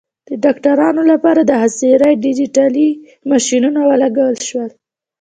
د 0.27 0.31
ډاکټرانو 0.43 1.01
لپاره 1.11 1.41
د 1.43 1.51
حاضرۍ 1.61 2.13
ډیجیټلي 2.25 2.89
ماشینونه 3.29 3.79
ولګول 3.89 4.35
شول. 4.47 4.69